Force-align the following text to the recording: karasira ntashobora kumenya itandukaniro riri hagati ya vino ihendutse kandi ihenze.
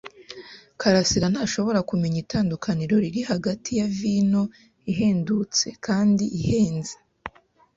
karasira 0.79 1.25
ntashobora 1.33 1.79
kumenya 1.89 2.17
itandukaniro 2.23 2.95
riri 3.03 3.21
hagati 3.31 3.69
ya 3.79 3.87
vino 3.97 4.43
ihendutse 4.91 5.67
kandi 5.85 6.25
ihenze. 6.39 6.95